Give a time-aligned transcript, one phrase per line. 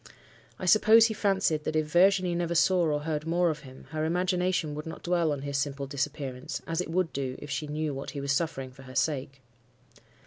[0.57, 4.03] I suppose he fancied that, if Virginie never saw or heard more of him, her
[4.03, 7.93] imagination would not dwell on his simple disappearance, as it would do if she knew
[7.93, 9.41] what he was suffering for her sake.